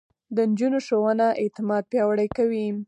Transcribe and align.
د 0.35 0.37
نجونو 0.49 0.79
ښوونه 0.87 1.27
اعتماد 1.41 1.83
پياوړی 1.91 2.27
کوي. 2.37 2.65